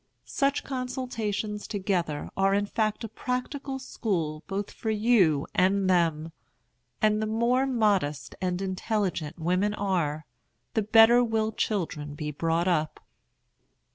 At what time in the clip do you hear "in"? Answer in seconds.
2.55-2.65